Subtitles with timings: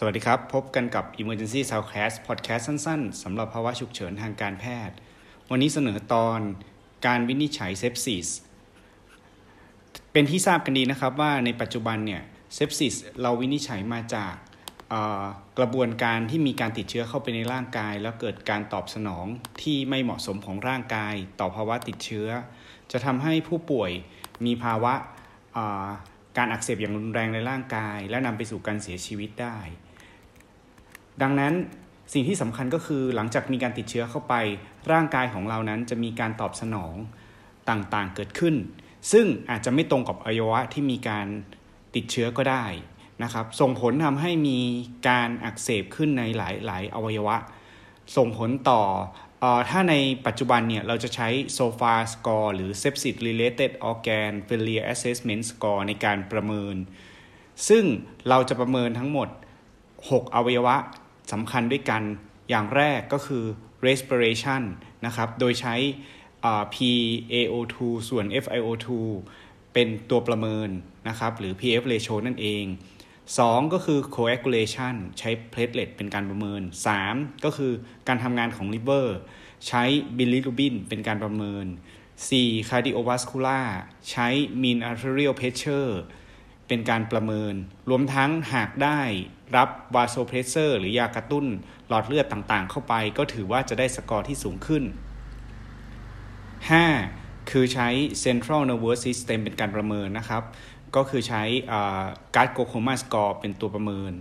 [0.00, 4.96] สวัสดีครับ พบกันกับ Emergency Soundcast Podcast สั้นๆสำหรับภาวะฉุกเฉินทางการแพทย์
[5.50, 6.40] วันนี้เสนอตอน
[7.06, 8.28] การวินิจฉัย sepsis
[10.12, 12.22] เป็นที่ทราบกันดีนะครับว่าในปัจจุบันเนี่ย
[12.54, 14.34] sepsis เราวินิจฉัยมาจาก
[15.58, 19.26] กระบวนการที่มีการติดเชื้อเข้าไปในร่างกาย แล้วเกิดการตอบสนอง
[19.62, 22.28] ที่ไม่เหมาะสมของร่างกาย ต่อภาวะติดเชื้อ
[22.92, 23.90] จะทำให้ผู้ป่วย
[24.44, 24.94] มีภาวะ
[26.36, 29.58] การอักเสบอย่างรุนแรงในร่างกาย และนำไปสู่การเสียชีวิตได้
[31.22, 31.54] ดังนั้น
[32.12, 34.34] สิ่งที่สำคัญก็คือหลังจากมีการติดเชื้อเข้าไป
[34.92, 36.94] ร่างกายของเรานั้นจะมีการตอบสนอง
[37.68, 38.54] ต่างๆเกิดขึ้น
[39.12, 41.26] ซึ่งอาจจะไม่ตรงกับอวัยวะที่มีการ
[41.94, 42.64] ติดเชื้อก็ได้
[43.22, 44.58] นะครับ ส่งผลทำให้มี
[45.08, 47.36] การอักเสบขึ้นในหลายๆ อวัยวะ
[48.16, 48.82] ส่งผลต่อ
[49.42, 49.94] อถ้าใน
[50.26, 56.76] ปัจจุบันเนี่ยเราจะใช้ SOFA score หรือ Sepsis Related Organ Failure Assessment Score ในการประเมิน
[57.68, 57.84] ซึ่ง
[58.28, 59.28] เราจะประเมินทั้งหมด
[59.80, 60.76] 6 อวัยวะ
[61.32, 62.02] สำคัญด้วยกัน
[62.50, 63.44] อย่างแรกก็คือ
[63.86, 64.62] respiration
[65.06, 65.74] นะครับโดยใช้
[66.74, 67.76] PaO2
[68.08, 68.88] ส่วน FiO2
[69.72, 70.68] เป็นตัวประเมิน
[71.08, 72.64] นะครับหรือ PF ratio นั่นเอง
[73.18, 76.62] 2 ก็คือ coagulation ใช้ platelet เป็นการประเมิน
[77.02, 77.72] 3 ก็คือ
[78.08, 79.06] การทำงานของ liver
[79.68, 79.84] ใช้
[80.16, 81.66] bilirubin เป็นการประเมิน
[82.18, 82.68] 4.
[82.68, 83.66] cardiovascular
[84.10, 84.28] ใช้
[84.62, 85.90] mean arterial pressure
[86.68, 87.54] เป็นการประเมิน
[87.90, 89.00] รวมทั้งหากได้
[89.56, 91.44] รับ vasopressor หรือยากระตุ้น
[91.88, 94.84] หลอดเลือดต่างๆ เข้าไป ก็ถือว่าจะได้สกอร์ที่สูงขึ้น
[96.76, 97.50] 5.
[97.50, 97.88] คือใช้
[98.24, 100.42] central nervous system เป็นการประเมินนะครับ
[100.96, 101.42] ก็คือใช้
[102.34, 104.12] Glasgow Coma Score เป็นตัวประเมิน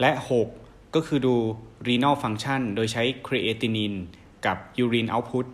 [0.00, 0.10] และ
[0.52, 1.34] 6 ก็คือดู
[1.88, 3.98] renal function โดยใช้ creatinine
[4.46, 5.46] กับ urine output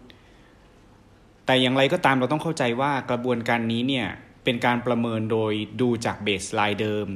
[1.46, 4.06] แต่อย่างไรก็ตามเราต้องเข้าใจว่ากระบวนการนี้เนี่ย
[4.44, 7.06] เป็นการประเมินโดยดูจาก baseline เดิม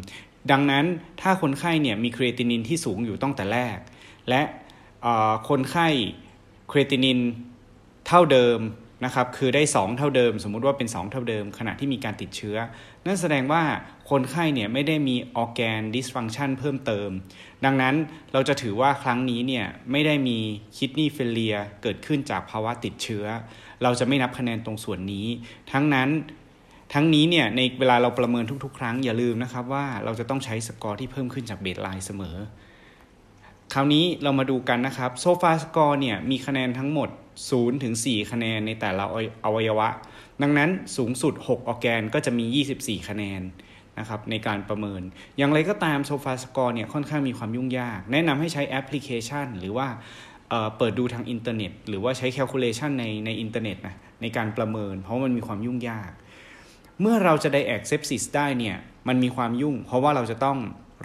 [0.50, 0.84] ดังนั้น
[1.20, 3.78] ถ้าคนไข้เนี่ยมี creatinine ที่สูงอยู่ตั้งแต่แรก
[4.28, 4.42] และ
[5.48, 5.89] คนไข้
[6.70, 7.19] creatinine
[8.06, 8.61] เท่าเดิม
[9.05, 12.56] นะครับคือได้ 2 เท่าเดิม สมมุติว่าเป็น 2 เท่าเดิม ขณะที่มีการติดเชื้อ
[13.06, 13.62] นั่นแสดงว่า
[14.10, 17.10] คนไข้เนี่ยไม่ได้มี organ dysfunction เพิ่มเติม
[17.65, 17.94] ดังนั้น
[18.33, 20.38] เราจะถือว่าครั้งนี้เนี่ยไม่ได้มี
[20.76, 23.25] kidney failure เกิดขึ้นจากภาวะติดเชื้อ
[23.83, 25.27] เราจะไม่นับคะแนนตรงส่วนนี้
[25.72, 26.09] ทั้งนั้น
[26.93, 32.37] ทั้งนี้เนี่ยในเวลาเราประเมินทุก ๆ ครั้งอย่าลืมนะครับว่าเราจะต้องใช้สกอร์ที่เพิ่มขึ้นจาก baseline เสมอ
[33.75, 37.09] คราวนี้เรามาดูกันนะครับ SOFA score เนี่ยมีคะแนนทั้งหมด
[37.47, 39.05] 0ถึง4คะแนนในแต่ละ
[39.45, 39.89] อวัยวะ
[40.43, 42.45] ดังนั้นสูงสุด 6 ออแกนก็จะมี
[43.01, 43.43] 24 คะแนน
[43.99, 45.03] นะครับในการประเมิน
[45.39, 49.89] อย่างไรก็ตาม SOFA score เนี่ยค่อนข้างมีความยุ่งยาก แนะนำให้ใช้แอปพลิเคชัน หรือว่า
[50.78, 56.11] เปิดดูทางอินเทอร์เน็ต หรือว่าใช้ calculation ในในอินเทอร์เน็ตนะในการประเมิน เพราะมันมีความยุ่งยาก
[57.00, 58.77] เมื่อเราจะ diag sepsis ได้เนี่ย
[59.09, 60.59] มันมีความยุ่ง เพราะว่าเราจะต้อง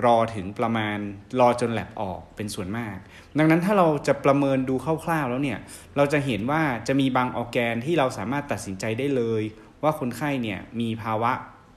[0.06, 0.98] รอถึงประมาณ
[1.40, 2.98] รอจนแลบออกเป็นส่วนมาก
[3.38, 5.60] ดังนั้นถ้าเราจะประเมินดูคร่าวๆแล้วเนี่ย
[5.98, 9.44] เราจะเห็นว่าจะมีบางออแกนที่เราสามารถตัดสินใจได้เลย
[9.84, 11.32] ว่าคนไข้เนี่ยมีภาวะ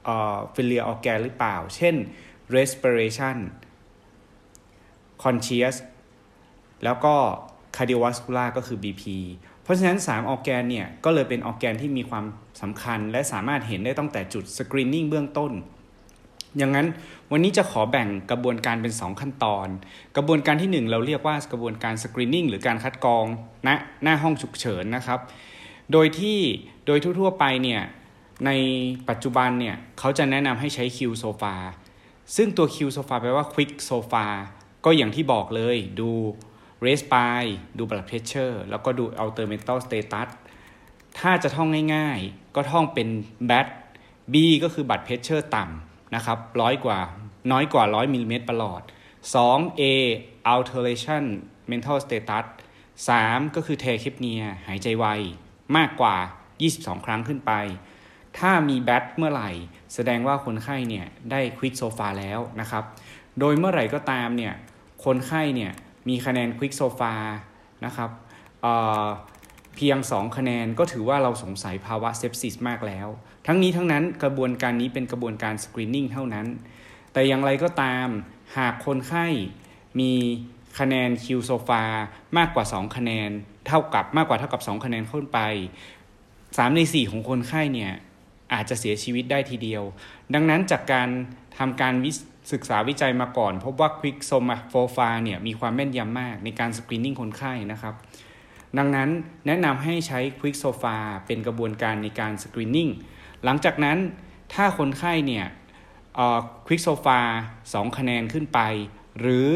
[0.05, 1.95] เอ่อ failure organ หรือเปล่า เช่น
[2.55, 3.37] respiration
[5.23, 5.75] conscious
[6.83, 7.15] แล้วก็
[7.75, 9.03] cardiovascular ก็คือ BP
[9.63, 12.25] เพราะฉะนั้น 3 ออแกนเนี่ยก็เลยเป็นออแกนที่มีความ
[12.61, 15.51] สำคัญ และสามารถเห็นได้ตั้งแต่จุด screening เบื้องต้น
[16.57, 16.87] อย่างนั้น
[17.31, 19.67] วันนี้จะขอแบ่งกระบวนการเป็น 2 ขั้นตอน
[20.15, 23.25] กระบวนการที่ 1 เราเรียกว่ากระบวนการ screening หรือการคัดกรอง
[23.67, 23.69] ณ
[24.03, 25.19] หน้าห้องฉุกเฉินนะครับ
[25.91, 26.39] โดยที่
[26.85, 27.81] โดยทั่วๆไปเนี่ย
[28.45, 28.51] ใน
[29.09, 31.55] ปัจจุบันเนี่ยเขาจะแนะนำให้ใช้ qSOFA
[32.35, 34.25] ซึ่งตัว qSOFA แปลว่า quick SOFA
[34.85, 36.09] ก็อย่างที่บอกเลยดู
[36.83, 37.43] respi
[37.77, 40.29] ดู blood pressure แล้วก็ดู alter mental status
[41.19, 43.07] ถ้าจะท่องง่ายๆ ก็ท่องเป็น
[43.45, 43.67] แบท
[44.33, 46.99] B ก็คือ blood pressure ต่ำนะครับร้อยกว่า
[47.51, 48.81] น้อยกว่า 100มิลลิเมตรประหลอด
[49.31, 49.81] 2.
[49.81, 49.83] A
[50.53, 51.23] alteration
[51.71, 52.45] mental status
[52.97, 53.55] 3.
[53.55, 55.05] ก็คือ tachypnea หายใจไว
[55.77, 56.15] มากกว่า
[56.61, 57.51] 22 ครั้งขึ้นไป
[58.39, 59.51] ถ้ามี BAT เมื่อไหร่
[59.93, 62.83] แสดงว่าคนไข้เนี่ยได้ quick SOFA แล้วนะครับ
[63.39, 64.53] โดยเมื่อไหร่ก็ตามเนี่ย
[65.05, 65.71] คนไข้เนี่ย
[66.07, 67.13] มีคะแนน quick SOFA
[67.85, 68.09] นะครับ
[68.61, 73.07] เพียง 2 คะแนนก็ถือว่าเราสงสัยภาวะ sepsis มากแล้ว
[73.47, 76.47] ทั้งนี้ทั้งนั้นกระบวนการนี้เป็นกระบวนการ screening เท่านั้น
[77.13, 78.07] แต่อย่างไรก็ตาม
[78.57, 79.25] หากคนไข้
[79.99, 80.11] มี
[80.79, 81.83] คะแนน qSOFA
[82.37, 83.29] มากกว่า 2 คะแนน
[83.67, 85.39] เท่ากับมากกว่าเท่ากับ 2 คะแนนขึ้นไป
[86.11, 87.91] 3 ใน 4 ของคนไข้เนี่ย
[88.53, 89.83] อาจจะเสียชีวิตได้ทีเดียว
[90.33, 91.09] ดังนั้นจากการ
[91.57, 92.11] ทำการวิ
[92.51, 97.95] ศึกษาวิจัยมาก่อน พบว่า quick SOFA เนี่ยมีความแม่นยำมากในการ screening คนไข้นะครับ
[98.77, 99.09] ดังนั้น
[99.47, 102.89] แนะนำให้ใช้ quick SOFA เป็นกระบวนการในการ screening
[103.43, 103.97] หลังจากนั้น
[104.53, 105.45] ถ้าคนไข้เนี่ย
[106.67, 107.19] quick SOFA
[107.59, 108.59] 2คะแนนขึ้นไป
[109.19, 109.49] หรือ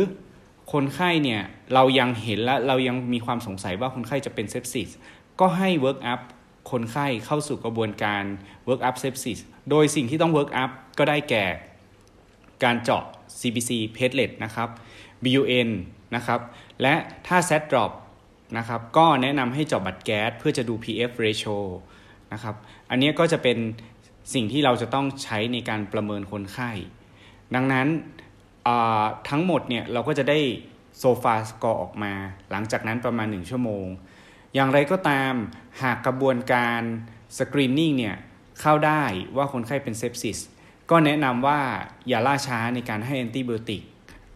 [0.74, 1.42] คนไข้เนี่ย
[1.74, 4.90] เรายังเห็นและเรายังมีความสงสัยว่าคนไข้จะเป็น sepsis
[5.40, 6.20] ก็ให้ work up
[6.72, 8.24] คนไข้เข้าสู่กระบวนการ
[8.68, 11.46] work up sepsis โดยสิ่งที่ต้อง work up ก็ได้แก่
[12.64, 13.04] การเจาะ
[13.40, 14.70] CBC platelet นะครับ
[15.24, 15.70] BUN
[16.16, 16.40] นะครับ
[16.82, 16.94] และ
[17.28, 17.92] ถ้า sat drop
[18.58, 21.58] นะครับ ก็แนะนำให้เจาะ blood gas เพื่อจะดู PF ratio
[22.34, 22.56] นะครับ
[22.90, 23.58] อันนี้ก็จะเป็น
[24.34, 26.72] สิ่งที่เราจะต้องใช้ในการประเมินคนไข้
[27.56, 27.88] ดังนั้น
[29.30, 30.40] ทั้งหมดเนี่ยเราก็จะได้
[31.00, 32.14] SOFA score ออกมา
[32.52, 33.86] หลังจากนั้นประมาณ 1 ชั่วโมง
[34.56, 35.34] อย่างไรก็ตาม
[35.82, 36.82] หากกระบวนการ
[37.38, 38.16] screening เนี่ย
[38.62, 39.04] เข้าได้
[39.38, 40.40] ว่าคนไข้เป็น sepsis
[40.92, 41.60] ก็แนะนำว่า
[42.08, 43.82] อย่าล่าช้าในการให้ antibiotic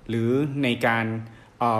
[0.10, 0.32] หรือ
[0.64, 1.06] ในการ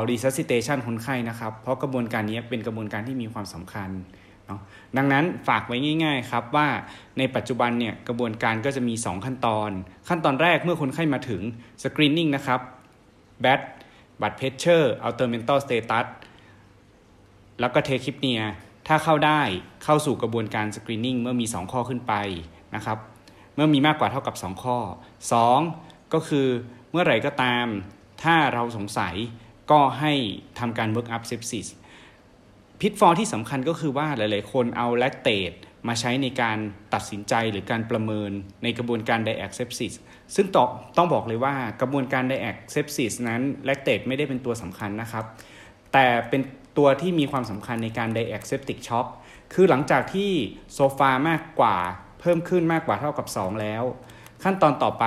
[0.10, 3.90] resuscitation คนไข้นะครับ เพราะกระบวนการนี้เป็นกระบวนการที่มีความสำคัญ
[4.48, 4.62] เนาะ
[4.98, 6.68] ดังนั้นฝากไว้ง่าย ๆ ครับว่า
[7.18, 9.72] ในปัจจุบันเนี่ยกระบวนการก็จะมี 2 ขั้นตอน
[10.10, 11.42] ขั้นตอนแรกเมื่อคนไข้มาถึง
[11.84, 12.60] screening นะครับ
[13.42, 13.62] BAT
[14.22, 16.06] blood pressure alter mental status
[17.60, 18.42] แล้วก็ tachypnea
[18.88, 19.42] ถ้าเข้าได้
[19.84, 22.14] เข้าสู่กระบวนการ screening เมื่อมี 2 ข้อขึ้นไป
[22.76, 22.98] นะครับ
[23.56, 24.78] เมื่อมีมากกว่าเท่ากับ 2 ข้อ
[25.46, 26.48] 2 ก็คือ
[26.92, 27.66] เมื่อไหร่ก็ตาม
[28.24, 29.16] ถ้าเราสงสัย
[29.72, 30.14] ก็ให้
[30.60, 31.68] ทำการ work up sepsis
[32.82, 35.52] pitfall ที่สำคัญก็คือว่าหลาย ๆ คนเอา lactate
[35.88, 36.58] มาใช้ในการ
[36.94, 38.32] ตัดสินใจหรือการประเมิน
[38.64, 39.94] ในกระบวนการ diac sepsis
[40.36, 40.58] ซึ่งต
[40.98, 45.26] ต้องบอกเลยว่ากระบวนการ diac sepsis นั้นแลคเตตไม่ได้เป็นตัวสำคัญนะครับ
[45.94, 46.42] แต่เป็น
[46.78, 49.08] ตัวที่มีความสำคัญในการ diag septic shock
[49.54, 50.32] คือหลังจากที่
[50.74, 51.78] SOFA มากกว่า
[52.22, 53.84] เพิ่มขึ้นมากกว่าเท่ากับ 2 แล้ว
[54.44, 55.06] ขั้นตอนต่อไป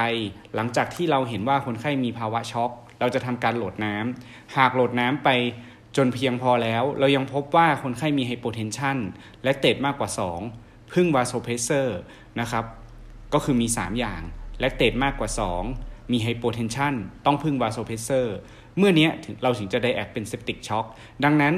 [0.54, 2.70] หลังจากที่เราเห็นว่าคนไข้มีภาวะช็อก
[3.00, 5.28] เราจะทำการโหลดน้ำหากโหลดน้ำไป
[5.96, 8.96] จนเพียงพอแล้ว เรายังพบว่าคนไข้มี hypotension
[9.42, 10.10] lactate มากกว่า
[10.50, 11.98] 2 พึ่ง vasopressor
[12.40, 12.64] นะครับ
[13.32, 14.22] ก็คือมี 3 อย่าง
[14.60, 15.30] lactate มากกว่า
[15.70, 16.94] 2 มี hypotension
[17.26, 18.36] ต้องพึ่ง vasopressor
[18.78, 19.08] เมื่อนี้
[19.42, 20.86] เราถึงจะ diag เป็น septic shock
[21.24, 21.54] ดังนั้น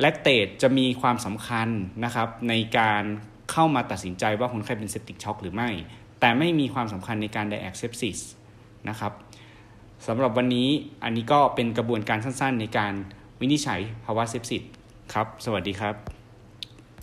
[0.00, 1.68] lactate จะมีความสำคัญ
[2.04, 3.02] นะครับในการ
[3.50, 5.68] เข้ามาตัดสินใจว่าคนไข้เป็น septic shock หรือไม่
[6.20, 8.18] แต่ไม่มีความสำคัญในการ diag sepsis
[8.88, 9.12] นะครับ
[10.06, 10.68] สำหรับวันนี้
[11.04, 12.92] อันนี้ก็เป็นกระบวนการสั้นๆ ในการ
[13.40, 14.62] วินิจฉัยภาวะ sepsis
[15.14, 16.21] ครับ สวัสดีครับ